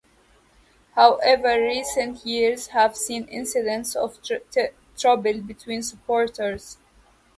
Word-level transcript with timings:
However, 0.95 1.61
recent 1.61 2.25
years 2.25 2.69
have 2.69 2.95
seen 2.97 3.25
incidents 3.27 3.95
of 3.95 4.17
trouble 4.97 5.41
between 5.41 5.83
supporters. 5.83 6.79